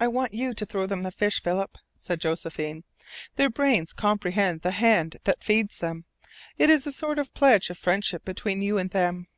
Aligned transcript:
"I 0.00 0.08
want 0.08 0.32
you 0.32 0.54
to 0.54 0.64
throw 0.64 0.86
them 0.86 1.02
the 1.02 1.10
fish, 1.10 1.42
Philip," 1.42 1.76
said 1.98 2.22
Josephine. 2.22 2.84
"Their 3.36 3.50
brains 3.50 3.92
comprehend 3.92 4.62
the 4.62 4.70
hand 4.70 5.18
that 5.24 5.44
feeds 5.44 5.76
them. 5.76 6.06
It 6.56 6.70
is 6.70 6.86
a 6.86 6.90
sort 6.92 7.18
of 7.18 7.34
pledge 7.34 7.68
of 7.68 7.76
friendship 7.76 8.24
between 8.24 8.62
you 8.62 8.78
and 8.78 8.88
them." 8.92 9.28